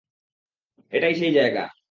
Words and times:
এটাই 0.93 1.15
সেই 1.15 1.31
জায়গা। 1.31 1.63